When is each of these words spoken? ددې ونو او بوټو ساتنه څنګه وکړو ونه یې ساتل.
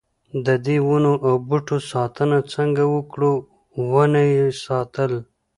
ددې 0.45 0.77
ونو 0.87 1.13
او 1.27 1.33
بوټو 1.47 1.77
ساتنه 1.91 2.37
څنګه 2.53 2.83
وکړو 2.95 3.33
ونه 3.91 4.21
یې 4.33 4.45
ساتل. 4.65 5.11